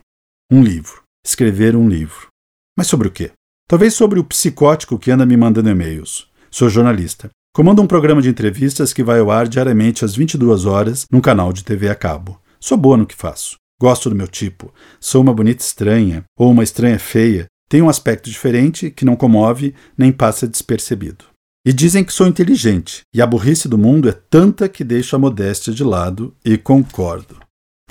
Um 0.51 0.63
livro. 0.63 1.03
Escrever 1.25 1.75
um 1.77 1.89
livro. 1.89 2.29
Mas 2.77 2.87
sobre 2.87 3.09
o 3.09 3.11
quê? 3.11 3.33
Talvez 3.69 3.95
sobre 3.95 4.19
o 4.19 4.25
psicótico 4.25 4.99
que 4.99 5.11
anda 5.11 5.25
me 5.25 5.37
mandando 5.37 5.71
e-mails. 5.71 6.29
Sou 6.51 6.69
jornalista. 6.69 7.31
Comando 7.55 7.81
um 7.81 7.87
programa 7.87 8.21
de 8.21 8.29
entrevistas 8.29 8.93
que 8.93 9.05
vai 9.05 9.21
ao 9.21 9.31
ar 9.31 9.49
diariamente 9.49 10.05
às 10.05 10.15
22 10.15 10.67
horas 10.67 11.07
num 11.11 11.21
canal 11.21 11.53
de 11.53 11.65
TV 11.65 11.89
a 11.89 11.95
cabo. 11.95 12.41
Sou 12.61 12.77
boa 12.77 12.97
no 12.97 13.07
que 13.07 13.15
faço. 13.15 13.57
Gosto 13.81 14.11
do 14.11 14.17
meu 14.17 14.29
tipo. 14.29 14.73
Sou 15.01 15.23
uma 15.23 15.33
bonita 15.33 15.63
estranha 15.63 16.25
ou 16.37 16.51
uma 16.51 16.65
estranha 16.65 16.99
feia. 16.99 17.47
Tenho 17.69 17.87
um 17.87 17.89
aspecto 17.89 18.29
diferente 18.29 18.91
que 18.91 19.05
não 19.05 19.17
comove 19.17 19.75
nem 19.97 20.13
passa 20.13 20.47
despercebido. 20.47 21.25
E 21.67 21.73
dizem 21.73 22.05
que 22.05 22.13
sou 22.13 22.27
inteligente, 22.27 23.01
e 23.15 23.23
a 23.23 23.27
burrice 23.27 23.69
do 23.69 23.79
mundo 23.79 24.09
é 24.09 24.13
tanta 24.13 24.69
que 24.69 24.85
deixo 24.85 25.17
a 25.17 25.19
modéstia 25.19 25.73
de 25.73 25.83
lado, 25.83 26.35
e 26.45 26.59
concordo. 26.59 27.39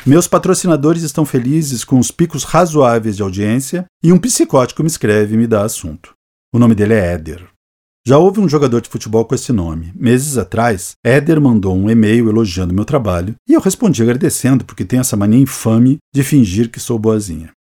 Meus 0.06 0.28
patrocinadores 0.28 1.02
estão 1.02 1.26
felizes 1.26 1.84
com 1.84 1.98
os 1.98 2.12
picos 2.12 2.44
razoáveis 2.44 3.16
de 3.16 3.24
audiência, 3.24 3.86
e 4.04 4.14
um 4.14 4.20
psicótico 4.20 4.84
me 4.84 4.88
escreve 4.88 5.34
e 5.34 5.38
me 5.38 5.48
dá 5.48 5.64
assunto. 5.64 6.14
O 6.54 6.60
nome 6.60 6.76
dele 6.76 6.94
é 6.94 7.14
Éder. 7.14 7.48
Já 8.06 8.18
houve 8.18 8.42
um 8.42 8.50
jogador 8.50 8.82
de 8.82 8.90
futebol 8.90 9.24
com 9.24 9.34
esse 9.34 9.54
nome. 9.54 9.94
Meses 9.96 10.38
atrás, 10.38 10.92
Éder 11.04 11.40
mandou 11.40 11.74
um 11.74 11.90
e-mail 11.90 12.30
elogiando 12.30 12.74
meu 12.74 12.84
trabalho 12.84 13.34
e 13.48 13.54
eu 13.54 13.62
respondi 13.62 14.04
agradecendo 14.04 14.66
porque 14.66 14.84
tem 14.84 15.00
essa 15.00 15.16
mania 15.16 15.40
infame 15.40 15.98
de 16.14 16.22
fingir 16.22 16.70
que 16.70 16.82
sou 16.82 17.00
boazinha. 17.00 17.52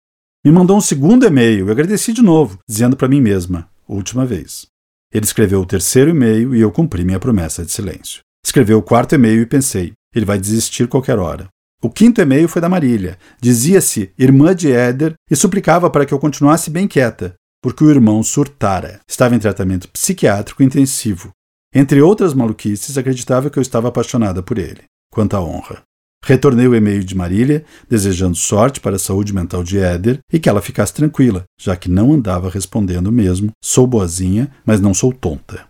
Me 0.44 0.50
mandou 0.50 0.76
um 0.76 0.80
segundo 0.80 1.24
e-mail 1.24 1.68
e 1.68 1.70
agradeci 1.70 2.12
de 2.12 2.22
novo, 2.22 2.58
dizendo 2.68 2.96
para 2.96 3.06
mim 3.06 3.20
mesma: 3.20 3.68
última 3.86 4.26
vez. 4.26 4.71
Ele 5.12 5.24
escreveu 5.24 5.60
o 5.60 5.66
terceiro 5.66 6.10
e-mail 6.10 6.54
e 6.54 6.60
eu 6.60 6.72
cumpri 6.72 7.04
minha 7.04 7.20
promessa 7.20 7.64
de 7.64 7.70
silêncio. 7.70 8.20
Escreveu 8.44 8.78
o 8.78 8.82
quarto 8.82 9.14
e-mail 9.14 9.42
e 9.42 9.46
pensei, 9.46 9.92
ele 10.14 10.24
vai 10.24 10.38
desistir 10.38 10.88
qualquer 10.88 11.18
hora. 11.18 11.48
O 11.82 11.90
quinto 11.90 12.20
e-mail 12.20 12.48
foi 12.48 12.62
da 12.62 12.68
Marília. 12.68 13.18
Dizia-se 13.40 14.12
irmã 14.16 14.54
de 14.54 14.70
Éder 14.70 15.14
e 15.30 15.34
suplicava 15.34 15.90
para 15.90 16.06
que 16.06 16.14
eu 16.14 16.18
continuasse 16.18 16.70
bem 16.70 16.86
quieta, 16.86 17.34
porque 17.60 17.82
o 17.82 17.90
irmão 17.90 18.22
surtara. 18.22 19.00
Estava 19.08 19.34
em 19.34 19.38
tratamento 19.38 19.88
psiquiátrico 19.88 20.62
intensivo. 20.62 21.30
Entre 21.74 22.00
outras 22.00 22.34
maluquices, 22.34 22.96
acreditava 22.96 23.50
que 23.50 23.58
eu 23.58 23.62
estava 23.62 23.88
apaixonada 23.88 24.42
por 24.42 24.58
ele. 24.58 24.82
Quanta 25.10 25.40
honra. 25.40 25.82
Retornei 26.24 26.68
o 26.68 26.74
e-mail 26.74 27.02
de 27.02 27.16
Marília, 27.16 27.64
desejando 27.88 28.36
sorte 28.36 28.80
para 28.80 28.96
a 28.96 28.98
saúde 28.98 29.34
mental 29.34 29.64
de 29.64 29.78
Éder 29.78 30.20
e 30.32 30.38
que 30.38 30.48
ela 30.48 30.62
ficasse 30.62 30.94
tranquila, 30.94 31.44
já 31.60 31.74
que 31.76 31.90
não 31.90 32.12
andava 32.12 32.48
respondendo 32.48 33.10
mesmo. 33.10 33.50
Sou 33.62 33.86
boazinha, 33.86 34.50
mas 34.64 34.80
não 34.80 34.94
sou 34.94 35.12
tonta. 35.12 35.66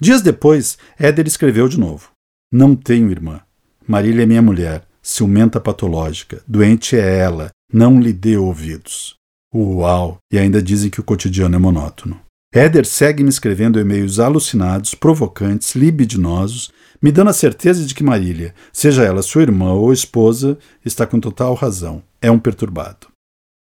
Dias 0.00 0.22
depois, 0.22 0.78
Éder 0.98 1.26
escreveu 1.26 1.68
de 1.68 1.78
novo. 1.78 2.10
Não 2.50 2.74
tenho 2.74 3.10
irmã. 3.10 3.40
Marília 3.86 4.22
é 4.22 4.26
minha 4.26 4.40
mulher, 4.40 4.84
ciumenta 5.02 5.60
patológica. 5.60 6.42
Doente 6.48 6.96
é 6.96 7.18
ela. 7.18 7.50
Não 7.72 8.00
lhe 8.00 8.12
dê 8.12 8.36
ouvidos. 8.36 9.14
Uau! 9.54 10.18
E 10.32 10.38
ainda 10.38 10.62
dizem 10.62 10.90
que 10.90 11.00
o 11.00 11.04
cotidiano 11.04 11.56
é 11.56 11.58
monótono. 11.58 12.20
Éder 12.52 12.84
segue 12.84 13.22
me 13.22 13.28
escrevendo 13.28 13.78
e-mails 13.78 14.18
alucinados, 14.18 14.92
provocantes, 14.92 15.76
libidinosos, 15.76 16.72
me 17.00 17.12
dando 17.12 17.30
a 17.30 17.32
certeza 17.32 17.86
de 17.86 17.94
que 17.94 18.02
Marília, 18.02 18.52
seja 18.72 19.04
ela 19.04 19.22
sua 19.22 19.42
irmã 19.42 19.72
ou 19.72 19.92
esposa, 19.92 20.58
está 20.84 21.06
com 21.06 21.20
total 21.20 21.54
razão. 21.54 22.02
É 22.20 22.28
um 22.28 22.40
perturbado. 22.40 23.06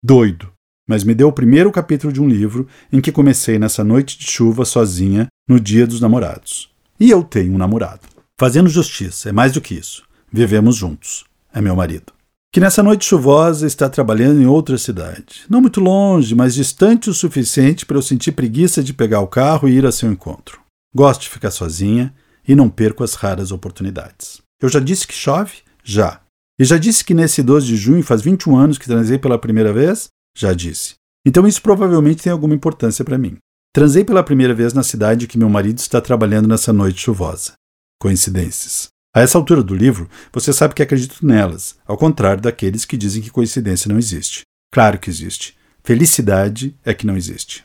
Doido. 0.02 0.52
mas 0.88 1.02
me 1.02 1.16
deu 1.16 1.26
o 1.26 1.32
primeiro 1.32 1.72
capítulo 1.72 2.12
de 2.12 2.22
um 2.22 2.28
livro 2.28 2.68
em 2.92 3.00
que 3.00 3.10
comecei 3.10 3.58
nessa 3.58 3.82
noite 3.82 4.16
de 4.16 4.30
chuva 4.30 4.64
sozinha 4.64 5.26
no 5.48 5.58
dia 5.58 5.84
dos 5.84 6.00
namorados. 6.00 6.70
E 7.00 7.10
eu 7.10 7.24
tenho 7.24 7.54
um 7.54 7.58
namorado. 7.58 8.02
Fazendo 8.38 8.68
justiça, 8.68 9.30
é 9.30 9.32
mais 9.32 9.50
do 9.50 9.60
que 9.60 9.74
isso. 9.74 10.04
Vivemos 10.32 10.76
juntos. 10.76 11.24
É 11.52 11.60
meu 11.60 11.74
marido. 11.74 12.15
Que 12.52 12.60
nessa 12.60 12.82
noite 12.82 13.04
chuvosa 13.04 13.66
está 13.66 13.88
trabalhando 13.88 14.40
em 14.40 14.46
outra 14.46 14.78
cidade. 14.78 15.44
Não 15.48 15.60
muito 15.60 15.80
longe, 15.80 16.34
mas 16.34 16.54
distante 16.54 17.10
o 17.10 17.14
suficiente 17.14 17.84
para 17.84 17.98
eu 17.98 18.02
sentir 18.02 18.32
preguiça 18.32 18.82
de 18.82 18.94
pegar 18.94 19.20
o 19.20 19.28
carro 19.28 19.68
e 19.68 19.72
ir 19.72 19.84
a 19.84 19.92
seu 19.92 20.10
encontro. 20.10 20.60
Gosto 20.94 21.22
de 21.22 21.28
ficar 21.28 21.50
sozinha 21.50 22.14
e 22.48 22.54
não 22.54 22.70
perco 22.70 23.04
as 23.04 23.14
raras 23.14 23.52
oportunidades. 23.52 24.40
Eu 24.60 24.68
já 24.68 24.80
disse 24.80 25.06
que 25.06 25.12
chove? 25.12 25.56
Já. 25.84 26.20
E 26.58 26.64
já 26.64 26.78
disse 26.78 27.04
que 27.04 27.12
nesse 27.12 27.42
12 27.42 27.66
de 27.66 27.76
junho 27.76 28.02
faz 28.02 28.22
21 28.22 28.56
anos 28.56 28.78
que 28.78 28.86
transei 28.86 29.18
pela 29.18 29.38
primeira 29.38 29.72
vez? 29.72 30.08
Já 30.36 30.54
disse. 30.54 30.94
Então 31.26 31.46
isso 31.46 31.60
provavelmente 31.60 32.22
tem 32.22 32.32
alguma 32.32 32.54
importância 32.54 33.04
para 33.04 33.18
mim. 33.18 33.36
Transei 33.74 34.04
pela 34.04 34.22
primeira 34.22 34.54
vez 34.54 34.72
na 34.72 34.82
cidade 34.82 35.26
que 35.26 35.36
meu 35.36 35.50
marido 35.50 35.78
está 35.78 36.00
trabalhando 36.00 36.48
nessa 36.48 36.72
noite 36.72 37.00
chuvosa. 37.00 37.52
Coincidências. 38.00 38.88
A 39.16 39.22
essa 39.22 39.38
altura 39.38 39.62
do 39.62 39.74
livro, 39.74 40.10
você 40.30 40.52
sabe 40.52 40.74
que 40.74 40.82
acredito 40.82 41.24
nelas, 41.24 41.76
ao 41.86 41.96
contrário 41.96 42.42
daqueles 42.42 42.84
que 42.84 42.98
dizem 42.98 43.22
que 43.22 43.30
coincidência 43.30 43.88
não 43.88 43.98
existe. 43.98 44.42
Claro 44.70 44.98
que 44.98 45.08
existe. 45.08 45.56
Felicidade 45.82 46.76
é 46.84 46.92
que 46.92 47.06
não 47.06 47.16
existe. 47.16 47.64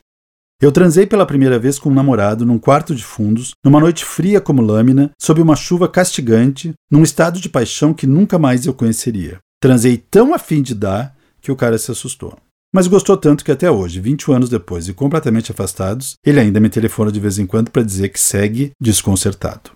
Eu 0.62 0.72
transei 0.72 1.06
pela 1.06 1.26
primeira 1.26 1.60
vez 1.60 1.78
com 1.78 1.90
um 1.90 1.94
namorado 1.94 2.46
num 2.46 2.58
quarto 2.58 2.96
de 2.96 3.04
fundos, 3.04 3.52
numa 3.66 3.82
noite 3.82 4.06
fria 4.06 4.40
como 4.40 4.62
lâmina, 4.62 5.12
sob 5.22 5.42
uma 5.42 5.58
chuva 5.58 5.90
castigante, 5.90 6.72
num 6.90 7.04
estado 7.04 7.38
de 7.38 7.50
paixão 7.50 7.94
que 7.94 8.08
nunca 8.08 8.40
mais 8.40 8.66
eu 8.66 8.74
conheceria. 8.74 9.40
Transei 9.60 9.98
tão 9.98 10.34
a 10.34 10.40
fim 10.40 10.62
de 10.62 10.74
dar 10.74 11.14
que 11.42 11.52
o 11.52 11.56
cara 11.58 11.78
se 11.78 11.92
assustou. 11.92 12.38
Mas 12.74 12.88
gostou 12.88 13.18
tanto 13.18 13.44
que 13.44 13.52
até 13.52 13.70
hoje, 13.70 14.00
20 14.00 14.32
anos 14.32 14.48
depois 14.48 14.88
e 14.88 14.94
completamente 14.94 15.52
afastados, 15.52 16.14
ele 16.26 16.40
ainda 16.40 16.62
me 16.62 16.70
telefona 16.70 17.12
de 17.12 17.20
vez 17.20 17.38
em 17.38 17.46
quando 17.46 17.72
para 17.72 17.84
dizer 17.84 18.08
que 18.08 18.20
segue 18.22 18.72
desconcertado. 18.80 19.72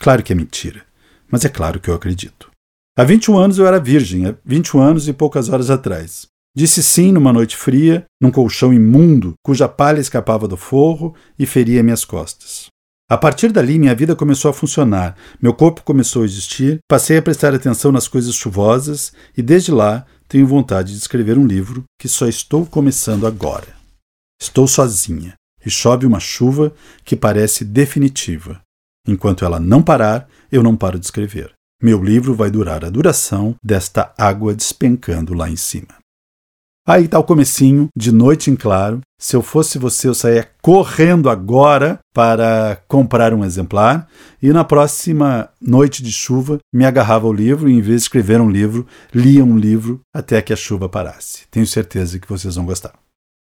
Claro 0.00 0.22
que 0.22 0.32
é 0.32 0.36
mentira, 0.36 0.87
mas 1.30 1.44
é 1.44 1.48
claro 1.48 1.80
que 1.80 1.88
eu 1.88 1.94
acredito. 1.94 2.50
Há 2.96 3.04
21 3.04 3.38
anos 3.38 3.58
eu 3.58 3.66
era 3.66 3.78
virgem, 3.78 4.26
há 4.26 4.34
21 4.44 4.80
anos 4.80 5.08
e 5.08 5.12
poucas 5.12 5.48
horas 5.48 5.70
atrás. 5.70 6.26
Disse 6.56 6.82
sim 6.82 7.12
numa 7.12 7.32
noite 7.32 7.56
fria, 7.56 8.04
num 8.20 8.30
colchão 8.30 8.72
imundo, 8.72 9.34
cuja 9.44 9.68
palha 9.68 10.00
escapava 10.00 10.48
do 10.48 10.56
forro 10.56 11.14
e 11.38 11.46
feria 11.46 11.82
minhas 11.82 12.04
costas. 12.04 12.66
A 13.10 13.16
partir 13.16 13.52
dali, 13.52 13.78
minha 13.78 13.94
vida 13.94 14.16
começou 14.16 14.50
a 14.50 14.54
funcionar, 14.54 15.16
meu 15.40 15.54
corpo 15.54 15.82
começou 15.82 16.22
a 16.22 16.24
existir, 16.26 16.78
passei 16.86 17.16
a 17.16 17.22
prestar 17.22 17.54
atenção 17.54 17.90
nas 17.90 18.06
coisas 18.06 18.34
chuvosas 18.34 19.12
e, 19.36 19.40
desde 19.40 19.70
lá, 19.70 20.04
tenho 20.28 20.46
vontade 20.46 20.92
de 20.92 20.98
escrever 20.98 21.38
um 21.38 21.46
livro 21.46 21.84
que 21.98 22.06
só 22.06 22.26
estou 22.26 22.66
começando 22.66 23.26
agora. 23.26 23.68
Estou 24.40 24.68
sozinha 24.68 25.34
e 25.64 25.70
chove 25.70 26.04
uma 26.04 26.20
chuva 26.20 26.74
que 27.02 27.16
parece 27.16 27.64
definitiva. 27.64 28.60
Enquanto 29.08 29.42
ela 29.42 29.58
não 29.58 29.82
parar, 29.82 30.28
eu 30.52 30.62
não 30.62 30.76
paro 30.76 30.98
de 30.98 31.06
escrever. 31.06 31.52
Meu 31.82 32.04
livro 32.04 32.34
vai 32.34 32.50
durar 32.50 32.84
a 32.84 32.90
duração 32.90 33.54
desta 33.64 34.12
água 34.18 34.54
despencando 34.54 35.32
lá 35.32 35.48
em 35.48 35.56
cima. 35.56 35.96
Aí 36.86 37.08
tá 37.08 37.18
o 37.18 37.24
comecinho, 37.24 37.88
de 37.96 38.12
noite 38.12 38.50
em 38.50 38.56
claro. 38.56 39.00
Se 39.18 39.34
eu 39.34 39.42
fosse 39.42 39.78
você, 39.78 40.08
eu 40.08 40.14
saía 40.14 40.48
correndo 40.60 41.30
agora 41.30 41.98
para 42.14 42.82
comprar 42.86 43.32
um 43.32 43.44
exemplar 43.44 44.08
e 44.42 44.50
na 44.52 44.64
próxima 44.64 45.48
noite 45.60 46.02
de 46.02 46.12
chuva 46.12 46.58
me 46.72 46.84
agarrava 46.84 47.26
ao 47.26 47.32
livro 47.32 47.68
e 47.68 47.72
em 47.72 47.80
vez 47.80 48.02
de 48.02 48.02
escrever 48.02 48.40
um 48.42 48.50
livro, 48.50 48.86
lia 49.14 49.44
um 49.44 49.56
livro 49.56 50.00
até 50.14 50.42
que 50.42 50.52
a 50.52 50.56
chuva 50.56 50.88
parasse. 50.88 51.46
Tenho 51.50 51.66
certeza 51.66 52.18
que 52.18 52.28
vocês 52.28 52.56
vão 52.56 52.66
gostar. 52.66 52.92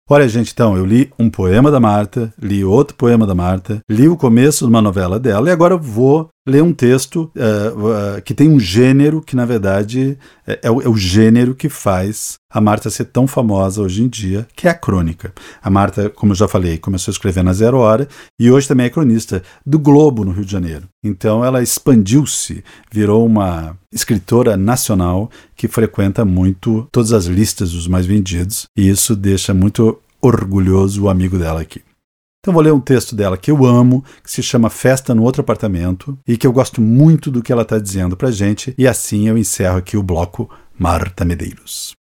Olha, 0.09 0.27
gente, 0.27 0.51
então, 0.51 0.75
eu 0.75 0.85
li 0.85 1.11
um 1.17 1.29
poema 1.29 1.71
da 1.71 1.79
Marta, 1.79 2.33
li 2.41 2.65
outro 2.65 2.95
poema 2.95 3.25
da 3.25 3.33
Marta, 3.33 3.79
li 3.89 4.09
o 4.09 4.17
começo 4.17 4.65
de 4.65 4.69
uma 4.69 4.81
novela 4.81 5.19
dela 5.19 5.47
e 5.47 5.51
agora 5.51 5.77
vou 5.77 6.29
ler 6.47 6.63
um 6.63 6.73
texto 6.73 7.31
uh, 7.35 8.17
uh, 8.17 8.21
que 8.23 8.33
tem 8.33 8.49
um 8.49 8.59
gênero 8.59 9.21
que, 9.21 9.35
na 9.35 9.45
verdade, 9.45 10.17
é, 10.45 10.59
é, 10.63 10.71
o, 10.71 10.81
é, 10.81 10.89
o, 10.89 10.97
gênero 10.97 11.53
que 11.53 11.69
faz 11.69 12.35
a 12.49 12.59
Marta 12.59 12.89
ser 12.89 13.05
tão 13.05 13.27
famosa 13.27 13.81
hoje 13.81 14.03
em 14.03 14.07
dia, 14.07 14.47
que 14.55 14.67
é 14.67 14.71
a 14.71 14.75
crônica. 14.75 15.33
A 15.61 15.69
Marta, 15.69 16.09
como 16.09 16.31
eu 16.31 16.35
já 16.35 16.47
falei, 16.47 16.77
começou 16.77 17.11
a 17.11 17.13
escrever 17.13 17.43
na 17.43 17.53
Zero 17.53 17.77
Hora 17.77 18.07
e 18.39 18.49
hoje 18.49 18.67
também 18.67 18.87
é 18.87 18.89
cronista 18.89 19.43
do 19.65 19.77
Globo, 19.77 20.25
no 20.25 20.31
Rio 20.31 20.45
de 20.45 20.51
Janeiro. 20.51 20.87
Então 21.03 21.45
ela 21.45 21.61
expandiu-se, 21.61 22.63
virou 22.91 23.25
uma 23.25 23.77
escritora 23.93 24.57
nacional 24.57 25.29
que 25.55 25.67
frequenta 25.67 26.25
muito 26.25 26.87
todas 26.91 27.13
as 27.13 27.25
listas 27.25 27.71
dos 27.71 27.87
mais 27.87 28.05
vendidos 28.05 28.65
e 28.75 28.89
isso 28.89 29.15
deixa 29.15 29.53
muito 29.53 29.99
orgulhoso 30.21 31.03
o 31.03 31.09
amigo 31.09 31.37
dela 31.37 31.61
aqui. 31.61 31.81
Então 32.41 32.55
vou 32.55 32.63
ler 32.63 32.73
um 32.73 32.79
texto 32.79 33.15
dela 33.15 33.37
que 33.37 33.51
eu 33.51 33.63
amo, 33.63 34.03
que 34.23 34.31
se 34.31 34.41
chama 34.41 34.67
Festa 34.67 35.13
no 35.13 35.21
Outro 35.21 35.41
Apartamento, 35.41 36.17
e 36.27 36.35
que 36.35 36.47
eu 36.47 36.51
gosto 36.51 36.81
muito 36.81 37.29
do 37.29 37.43
que 37.43 37.51
ela 37.51 37.61
está 37.61 37.77
dizendo 37.77 38.17
para 38.17 38.31
gente, 38.31 38.73
e 38.79 38.87
assim 38.87 39.27
eu 39.27 39.37
encerro 39.37 39.77
aqui 39.77 39.95
o 39.95 40.01
bloco 40.01 40.49
Marta 40.77 41.23
Medeiros. 41.23 41.93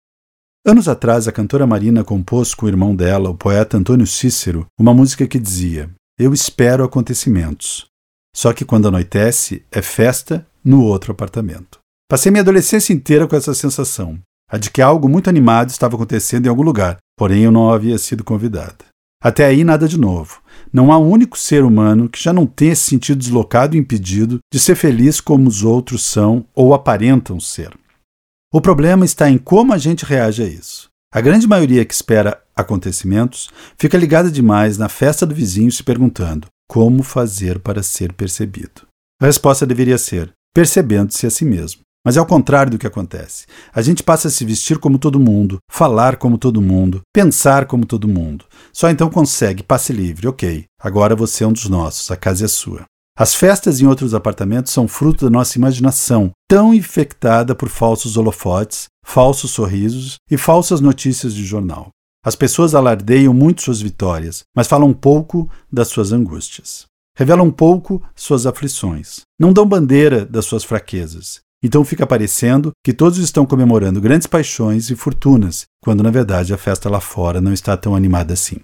Anos 0.66 0.88
atrás, 0.88 1.28
a 1.28 1.32
cantora 1.34 1.68
Marina 1.68 2.06
compôs 2.06 2.54
com 2.54 2.66
o 2.66 2.70
irmão 2.70 2.96
dela, 2.96 3.30
o 3.30 3.36
poeta 3.36 3.78
Antônio 3.78 4.08
Cícero, 4.08 4.66
uma 4.80 4.94
música 4.94 5.28
que 5.28 5.40
dizia: 5.40 5.90
Eu 6.18 6.34
espero 6.34 6.86
acontecimentos. 6.86 7.86
Só 8.34 8.54
que 8.54 8.64
quando 8.64 8.88
anoitece, 8.88 9.66
é 9.70 9.82
festa 9.82 10.46
no 10.64 10.84
outro 10.84 11.12
apartamento. 11.12 11.80
Passei 12.10 12.32
minha 12.32 12.42
adolescência 12.42 12.94
inteira 12.94 13.28
com 13.28 13.36
essa 13.36 13.54
sensação, 13.54 14.18
a 14.50 14.58
de 14.58 14.72
que 14.72 14.82
algo 14.82 15.10
muito 15.10 15.30
animado 15.30 15.70
estava 15.70 15.96
acontecendo 15.96 16.46
em 16.46 16.50
algum 16.50 16.64
lugar, 16.64 16.98
porém 17.18 17.44
eu 17.44 17.52
não 17.52 17.72
havia 17.72 17.98
sido 17.98 18.24
convidada. 18.24 18.89
Até 19.22 19.46
aí, 19.46 19.64
nada 19.64 19.88
de 19.88 20.00
novo. 20.00 20.42
Não 20.72 20.92
há 20.92 20.98
um 20.98 21.10
único 21.10 21.38
ser 21.38 21.64
humano 21.64 22.08
que 22.08 22.22
já 22.22 22.32
não 22.32 22.46
tenha 22.46 22.76
se 22.76 22.84
sentido 22.84 23.20
deslocado 23.20 23.76
e 23.76 23.80
impedido 23.80 24.40
de 24.52 24.60
ser 24.60 24.76
feliz 24.76 25.20
como 25.20 25.48
os 25.48 25.64
outros 25.64 26.04
são 26.04 26.46
ou 26.56 26.74
aparentam 26.74 27.40
ser. 27.40 27.78
O 28.54 28.62
problema 28.62 29.04
está 29.04 29.30
em 29.30 29.38
como 29.38 29.74
a 29.74 29.78
gente 29.78 30.06
reage 30.06 30.42
a 30.42 30.48
isso. 30.48 30.90
A 31.14 31.22
grande 31.22 31.48
maioria 31.48 31.84
que 31.84 31.94
espera 31.94 32.42
acontecimentos 32.56 33.50
fica 33.78 33.98
ligada 33.98 34.32
demais 34.32 34.78
na 34.78 34.88
festa 34.88 35.26
do 35.26 35.36
vizinho 35.36 35.72
se 35.72 35.84
perguntando 35.84 36.48
como 36.68 37.04
fazer 37.04 37.60
para 37.60 37.82
ser 37.82 38.14
percebido. 38.14 38.88
A 39.22 39.26
resposta 39.26 39.66
deveria 39.66 39.98
ser 39.98 40.32
percebendo-se 40.54 41.26
a 41.26 41.30
si 41.30 41.46
mesmo. 41.46 41.82
Mas 42.06 42.16
é 42.16 42.22
o 42.22 42.26
contrário 42.26 42.72
do 42.72 42.78
que 42.78 42.88
acontece. 42.88 43.46
A 43.74 43.82
gente 43.82 44.04
passa 44.04 44.30
a 44.30 44.32
se 44.32 44.46
vestir 44.46 44.78
como 44.78 44.98
todo 44.98 45.20
mundo, 45.20 45.58
falar 45.70 46.16
como 46.16 46.38
todo 46.38 46.62
mundo, 46.62 47.02
pensar 47.14 47.66
como 47.66 47.86
todo 47.86 48.08
mundo. 48.08 48.46
Só 48.72 48.90
então 48.90 49.10
consegue 49.10 49.64
passe 49.64 49.92
livre, 49.92 50.28
ok. 50.28 50.66
Agora 50.82 51.16
você 51.16 51.44
é 51.44 51.48
um 51.48 51.54
dos 51.54 51.68
nossos, 51.68 52.10
a 52.10 52.16
casa 52.16 52.46
é 52.46 52.48
sua. 52.48 52.86
As 53.18 53.36
festas 53.36 53.82
em 53.82 53.86
outros 53.86 54.14
apartamentos 54.14 54.72
são 54.72 54.88
fruto 54.88 55.26
da 55.26 55.30
nossa 55.30 55.58
imaginação, 55.58 56.32
tão 56.48 56.74
infectada 56.74 57.54
por 57.54 57.68
falsos 57.68 58.16
holofotes, 58.16 58.88
falsos 59.04 59.52
sorrisos 59.52 60.16
e 60.32 60.38
falsas 60.38 60.80
notícias 60.80 61.34
de 61.34 61.44
jornal. 61.44 61.90
As 62.24 62.36
pessoas 62.36 62.74
alardeiam 62.74 63.34
muito 63.34 63.62
suas 63.62 63.82
vitórias, 63.82 64.44
mas 64.56 64.68
falam 64.68 64.94
pouco 64.94 65.50
das 65.70 65.90
suas 65.90 66.14
angústias. 66.14 66.86
Revelam 67.18 67.52
pouco 67.52 68.02
suas 68.16 68.46
aflições. 68.46 69.22
Não 69.38 69.52
dão 69.52 69.66
bandeira 69.66 70.26
das 70.26 70.46
suas 70.46 70.64
fraquezas. 70.64 71.42
Então 71.62 71.84
fica 71.84 72.08
parecendo 72.08 72.72
que 72.84 72.94
todos 72.94 73.18
estão 73.18 73.46
comemorando 73.46 74.00
grandes 74.00 74.28
paixões 74.28 74.90
e 74.90 74.96
fortunas, 74.96 75.66
quando 75.82 76.02
na 76.02 76.10
verdade 76.10 76.54
a 76.54 76.58
festa 76.58 76.90
lá 76.90 77.02
fora 77.02 77.42
não 77.42 77.52
está 77.52 77.76
tão 77.76 77.96
animada 77.96 78.34
assim. 78.34 78.58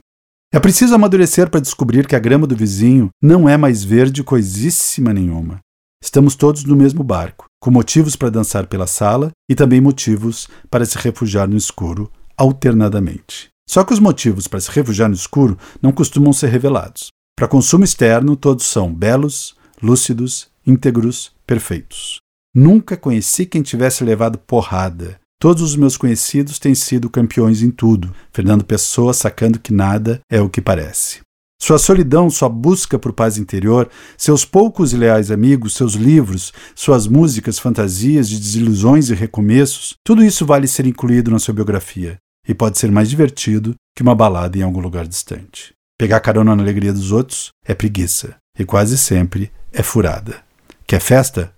É 0.54 0.60
preciso 0.60 0.96
amadurecer 0.96 1.50
para 1.50 1.60
descobrir 1.60 2.08
que 2.08 2.16
a 2.16 2.20
grama 2.20 2.48
do 2.48 2.56
vizinho 2.56 3.10
não 3.22 3.50
é 3.50 3.58
mais 3.58 3.84
verde 3.84 4.24
coisíssima 4.24 5.12
nenhuma. 5.12 5.60
Estamos 6.02 6.36
todos 6.36 6.64
no 6.64 6.76
mesmo 6.76 7.04
barco, 7.04 7.46
com 7.60 7.72
motivos 7.72 8.16
para 8.16 8.30
dançar 8.30 8.68
pela 8.68 8.88
sala 8.88 9.32
e 9.50 9.56
também 9.56 9.82
motivos 9.82 10.48
para 10.70 10.86
se 10.86 10.98
refugiar 10.98 11.50
no 11.50 11.58
escuro, 11.58 12.10
alternadamente. 12.38 13.50
Só 13.68 13.84
que 13.84 13.94
os 13.94 14.00
motivos 14.00 14.48
para 14.48 14.62
se 14.62 14.72
refugiar 14.72 15.10
no 15.10 15.16
escuro 15.16 15.58
não 15.82 15.92
costumam 15.92 16.32
ser 16.32 16.48
revelados. 16.48 17.08
Para 17.36 17.48
consumo 17.48 17.84
externo, 17.84 18.38
todos 18.38 18.66
são 18.66 18.94
belos, 18.94 19.58
lúcidos, 19.82 20.48
íntegros, 20.66 21.34
perfeitos. 21.46 22.20
Nunca 22.56 22.96
conheci 22.96 23.46
quem 23.46 23.62
tivesse 23.62 24.02
levado 24.02 24.38
porrada. 24.38 25.20
Todos 25.38 25.62
os 25.62 25.76
meus 25.76 25.98
conhecidos 25.98 26.58
têm 26.58 26.74
sido 26.74 27.10
campeões 27.10 27.62
em 27.62 27.70
tudo, 27.70 28.16
Fernando 28.32 28.64
Pessoa 28.64 29.14
sacando 29.14 29.60
que 29.60 29.74
nada 29.74 30.22
é 30.32 30.40
o 30.40 30.50
que 30.50 30.62
parece. 30.62 31.20
Sua 31.62 31.78
solidão, 31.78 32.30
sua 32.30 32.48
busca 32.48 32.98
por 32.98 33.12
paz 33.12 33.38
interior, 33.38 33.90
seus 34.18 34.46
poucos 34.46 34.94
e 34.94 34.98
leais 34.98 35.32
amigos, 35.32 35.76
seus 35.76 35.96
livros, 35.96 36.54
suas 36.74 37.08
músicas, 37.08 37.60
fantasias 37.60 38.30
de 38.30 38.40
desilusões 38.40 39.10
e 39.10 39.14
recomeços, 39.14 39.96
tudo 40.02 40.24
isso 40.24 40.46
vale 40.46 40.68
ser 40.68 40.86
incluído 40.86 41.30
na 41.30 41.40
sua 41.40 41.54
biografia 41.54 42.18
e 42.48 42.54
pode 42.54 42.78
ser 42.78 42.90
mais 42.90 43.10
divertido 43.10 43.76
que 43.94 44.02
uma 44.02 44.16
balada 44.16 44.58
em 44.58 44.62
algum 44.62 44.80
lugar 44.80 45.06
distante. 45.06 45.74
Pegar 45.98 46.22
carona 46.22 46.56
na 46.56 46.64
alegria 46.64 46.94
dos 46.94 47.12
outros 47.12 47.50
é 47.66 47.74
preguiça 47.74 48.38
e 48.58 48.64
quase 48.64 48.98
sempre 48.98 49.52
é 49.74 49.84
furada. 49.84 50.42
Quer 50.88 51.02
festa? 51.02 51.55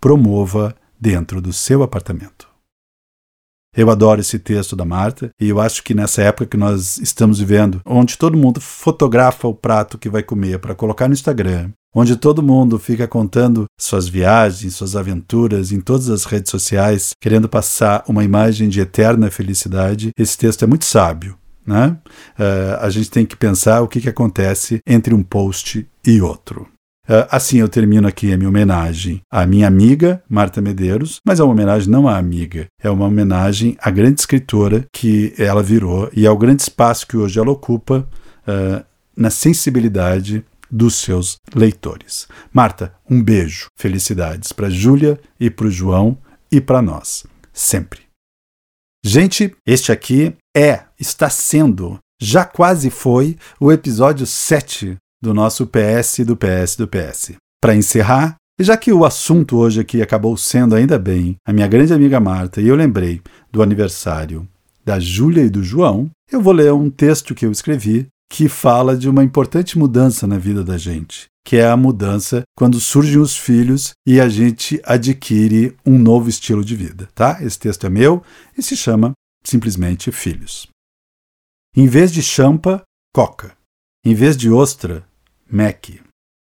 Promova 0.00 0.74
dentro 1.00 1.40
do 1.40 1.52
seu 1.52 1.82
apartamento. 1.82 2.48
Eu 3.76 3.90
adoro 3.90 4.22
esse 4.22 4.38
texto 4.38 4.74
da 4.74 4.86
Marta 4.86 5.30
e 5.38 5.50
eu 5.50 5.60
acho 5.60 5.82
que 5.82 5.92
nessa 5.92 6.22
época 6.22 6.46
que 6.46 6.56
nós 6.56 6.96
estamos 6.96 7.38
vivendo, 7.38 7.82
onde 7.84 8.16
todo 8.16 8.36
mundo 8.36 8.58
fotografa 8.58 9.46
o 9.46 9.54
prato 9.54 9.98
que 9.98 10.08
vai 10.08 10.22
comer 10.22 10.58
para 10.58 10.74
colocar 10.74 11.06
no 11.06 11.12
Instagram, 11.12 11.70
onde 11.94 12.16
todo 12.16 12.42
mundo 12.42 12.78
fica 12.78 13.06
contando 13.06 13.66
suas 13.78 14.08
viagens, 14.08 14.74
suas 14.74 14.96
aventuras 14.96 15.72
em 15.72 15.80
todas 15.80 16.08
as 16.08 16.24
redes 16.24 16.50
sociais, 16.50 17.10
querendo 17.20 17.50
passar 17.50 18.02
uma 18.08 18.24
imagem 18.24 18.70
de 18.70 18.80
eterna 18.80 19.30
felicidade, 19.30 20.10
esse 20.18 20.38
texto 20.38 20.62
é 20.62 20.66
muito 20.66 20.86
sábio. 20.86 21.36
Né? 21.66 21.98
Uh, 22.38 22.80
a 22.80 22.88
gente 22.88 23.10
tem 23.10 23.26
que 23.26 23.36
pensar 23.36 23.82
o 23.82 23.88
que, 23.88 24.00
que 24.00 24.08
acontece 24.08 24.78
entre 24.86 25.12
um 25.12 25.22
post 25.22 25.86
e 26.06 26.20
outro. 26.22 26.66
Uh, 27.08 27.22
assim 27.30 27.58
eu 27.58 27.68
termino 27.68 28.08
aqui 28.08 28.32
a 28.32 28.36
minha 28.36 28.48
homenagem 28.48 29.20
à 29.30 29.46
minha 29.46 29.68
amiga 29.68 30.22
Marta 30.28 30.60
Medeiros, 30.60 31.20
mas 31.24 31.38
é 31.38 31.44
uma 31.44 31.52
homenagem 31.52 31.88
não 31.88 32.08
à 32.08 32.18
amiga, 32.18 32.66
é 32.82 32.90
uma 32.90 33.06
homenagem 33.06 33.76
à 33.80 33.90
grande 33.90 34.20
escritora 34.20 34.84
que 34.92 35.32
ela 35.38 35.62
virou 35.62 36.10
e 36.12 36.26
ao 36.26 36.36
grande 36.36 36.62
espaço 36.62 37.06
que 37.06 37.16
hoje 37.16 37.38
ela 37.38 37.50
ocupa 37.50 38.08
uh, 38.42 38.84
na 39.16 39.30
sensibilidade 39.30 40.44
dos 40.68 40.96
seus 40.96 41.36
leitores. 41.54 42.26
Marta, 42.52 42.92
um 43.08 43.22
beijo, 43.22 43.68
felicidades 43.78 44.52
para 44.52 44.68
Júlia 44.68 45.18
e 45.38 45.48
para 45.48 45.66
o 45.66 45.70
João 45.70 46.18
e 46.50 46.60
para 46.60 46.82
nós, 46.82 47.24
sempre. 47.52 48.00
Gente, 49.04 49.54
este 49.64 49.92
aqui 49.92 50.34
é, 50.56 50.82
está 50.98 51.30
sendo, 51.30 51.98
já 52.20 52.44
quase 52.44 52.90
foi 52.90 53.36
o 53.60 53.70
episódio 53.70 54.26
7 54.26 54.96
do 55.22 55.34
nosso 55.34 55.66
PS 55.66 56.20
do 56.26 56.36
PS 56.36 56.76
do 56.76 56.88
PS. 56.88 57.32
Para 57.60 57.74
encerrar, 57.74 58.36
e 58.58 58.64
já 58.64 58.76
que 58.76 58.92
o 58.92 59.04
assunto 59.04 59.56
hoje 59.56 59.80
aqui 59.80 60.00
acabou 60.00 60.36
sendo 60.36 60.74
ainda 60.74 60.98
bem 60.98 61.36
a 61.46 61.52
minha 61.52 61.66
grande 61.66 61.92
amiga 61.92 62.18
Marta 62.18 62.60
e 62.60 62.68
eu 62.68 62.76
lembrei 62.76 63.20
do 63.52 63.62
aniversário 63.62 64.48
da 64.84 64.98
Júlia 65.00 65.44
e 65.44 65.50
do 65.50 65.62
João, 65.62 66.08
eu 66.30 66.40
vou 66.40 66.52
ler 66.52 66.72
um 66.72 66.88
texto 66.88 67.34
que 67.34 67.44
eu 67.44 67.50
escrevi 67.50 68.06
que 68.30 68.48
fala 68.48 68.96
de 68.96 69.08
uma 69.08 69.22
importante 69.22 69.78
mudança 69.78 70.26
na 70.26 70.38
vida 70.38 70.64
da 70.64 70.78
gente, 70.78 71.26
que 71.44 71.56
é 71.56 71.66
a 71.66 71.76
mudança 71.76 72.42
quando 72.56 72.80
surgem 72.80 73.18
os 73.18 73.36
filhos 73.36 73.92
e 74.06 74.20
a 74.20 74.28
gente 74.28 74.80
adquire 74.84 75.76
um 75.84 75.98
novo 75.98 76.28
estilo 76.28 76.64
de 76.64 76.74
vida, 76.74 77.08
tá? 77.14 77.38
Esse 77.40 77.58
texto 77.58 77.86
é 77.86 77.90
meu 77.90 78.22
e 78.56 78.62
se 78.62 78.76
chama 78.76 79.12
simplesmente 79.44 80.10
Filhos. 80.10 80.66
Em 81.76 81.86
vez 81.86 82.10
de 82.10 82.22
champa, 82.22 82.82
coca. 83.14 83.56
Em 84.06 84.14
vez 84.14 84.36
de 84.36 84.48
ostra, 84.48 85.04
Mac. 85.50 85.88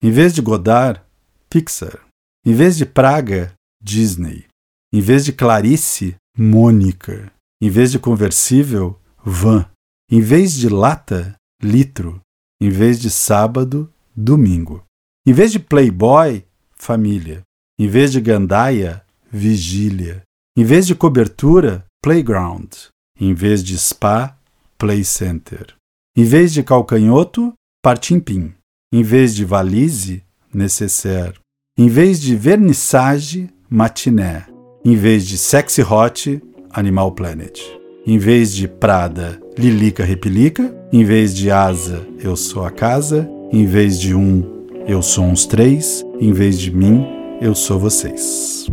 Em 0.02 0.10
vez 0.10 0.34
de 0.34 0.42
Godard, 0.42 1.00
Pixar. 1.48 2.08
Em 2.44 2.56
vez 2.56 2.76
de 2.76 2.88
Praga, 2.88 3.54
Disney. 3.80 4.48
Em 4.92 5.00
vez 5.00 5.24
de 5.24 5.32
Clarice, 5.32 6.16
Mônica. 6.36 7.32
Em 7.62 7.70
vez 7.70 7.92
de 7.92 8.00
conversível, 8.00 9.00
van. 9.24 9.70
Em 10.10 10.20
vez 10.22 10.54
de 10.54 10.70
lata, 10.70 11.36
litro. 11.62 12.20
Em 12.60 12.72
vez 12.72 13.00
de 13.00 13.12
sábado, 13.12 13.94
domingo. 14.16 14.84
Em 15.24 15.32
vez 15.32 15.52
de 15.52 15.60
playboy, 15.60 16.44
família. 16.76 17.44
Em 17.78 17.88
vez 17.88 18.12
de 18.12 18.20
gandaia, 18.20 19.06
vigília. 19.32 20.24
Em 20.58 20.64
vez 20.64 20.88
de 20.88 20.96
cobertura, 20.96 21.86
playground. 22.02 22.74
Em 23.20 23.36
vez 23.36 23.64
de 23.64 23.78
spa, 23.78 24.36
play 24.80 25.04
center. 25.04 25.76
Em 26.16 26.26
vez 26.26 26.52
de 26.52 26.62
calcanhoto, 26.62 27.54
partimpim. 27.82 28.52
Em 28.94 29.02
vez 29.02 29.34
de 29.34 29.46
valise, 29.46 30.24
necessaire. 30.54 31.36
Em 31.78 31.88
vez 31.88 32.20
de 32.20 32.36
vernissage, 32.36 33.50
matiné. 33.70 34.46
Em 34.84 34.98
vez 34.98 35.26
de 35.26 35.38
sexy 35.38 35.82
hot, 35.82 36.42
Animal 36.70 37.14
Planet. 37.14 37.62
Em 38.06 38.18
vez 38.18 38.54
de 38.54 38.68
Prada, 38.68 39.42
Lilica 39.58 40.04
Repelica. 40.04 40.76
Em 40.92 41.06
vez 41.06 41.34
de 41.34 41.50
asa, 41.50 42.06
eu 42.20 42.36
sou 42.36 42.66
a 42.66 42.72
casa. 42.72 43.30
Em 43.50 43.66
vez 43.66 43.98
de 43.98 44.14
um, 44.14 44.68
eu 44.86 45.02
sou 45.02 45.24
uns 45.24 45.46
três. 45.46 46.04
Em 46.20 46.34
vez 46.34 46.60
de 46.60 46.76
mim, 46.76 47.06
eu 47.40 47.56
sou 47.56 47.80
vocês. 47.80 48.68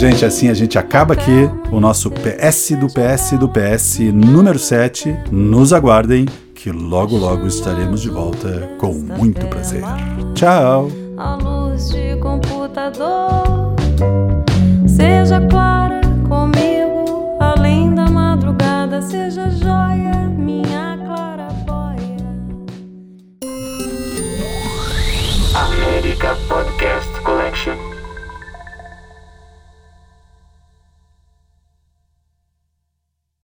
Gente, 0.00 0.24
assim 0.24 0.48
a 0.48 0.54
gente 0.54 0.78
acaba 0.78 1.12
aqui 1.12 1.50
o 1.70 1.78
nosso 1.78 2.10
PS 2.10 2.70
do 2.70 2.86
PS 2.86 3.32
do 3.38 3.46
PS 3.46 3.98
número 4.14 4.58
7. 4.58 5.14
Nos 5.30 5.74
aguardem 5.74 6.24
que 6.54 6.70
logo 6.72 7.18
logo 7.18 7.46
estaremos 7.46 8.00
de 8.00 8.08
volta 8.08 8.66
com 8.78 8.94
muito 8.94 9.46
prazer. 9.48 9.82
Tchau. 10.34 10.88
A 11.18 11.34
luz 11.34 11.90
de 11.90 12.16
computador 12.16 13.76
seja 14.86 15.38
clara 15.50 16.00
comigo 16.26 17.36
além 17.38 17.94
da 17.94 18.06
madrugada, 18.06 19.02
seja 19.02 19.50
joia 19.50 20.14
minha 20.34 20.98
clara 21.04 21.48
boia. 21.66 22.16
América 25.54 26.34
Podcast 26.48 26.99